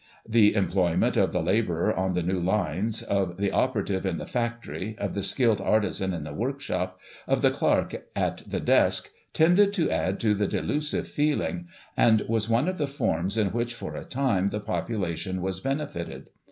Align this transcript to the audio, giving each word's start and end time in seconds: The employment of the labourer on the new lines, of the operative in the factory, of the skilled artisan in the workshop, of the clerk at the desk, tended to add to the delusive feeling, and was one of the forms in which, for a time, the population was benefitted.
The 0.27 0.55
employment 0.55 1.15
of 1.15 1.31
the 1.31 1.43
labourer 1.43 1.93
on 1.93 2.13
the 2.13 2.23
new 2.23 2.39
lines, 2.39 3.03
of 3.03 3.37
the 3.37 3.51
operative 3.51 4.03
in 4.03 4.17
the 4.17 4.25
factory, 4.25 4.95
of 4.97 5.13
the 5.13 5.21
skilled 5.21 5.61
artisan 5.61 6.11
in 6.11 6.23
the 6.23 6.33
workshop, 6.33 6.99
of 7.27 7.43
the 7.43 7.51
clerk 7.51 8.07
at 8.15 8.39
the 8.47 8.59
desk, 8.59 9.11
tended 9.31 9.73
to 9.73 9.91
add 9.91 10.19
to 10.21 10.33
the 10.33 10.47
delusive 10.47 11.07
feeling, 11.07 11.67
and 11.95 12.21
was 12.27 12.49
one 12.49 12.67
of 12.67 12.79
the 12.79 12.87
forms 12.87 13.37
in 13.37 13.49
which, 13.49 13.75
for 13.75 13.95
a 13.95 14.03
time, 14.03 14.49
the 14.49 14.59
population 14.59 15.39
was 15.39 15.59
benefitted. 15.59 16.31